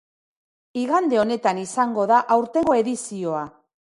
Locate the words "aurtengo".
2.37-2.75